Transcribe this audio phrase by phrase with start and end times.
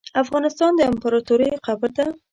[0.23, 2.05] افغانستان د امپراتوریو قبر ده.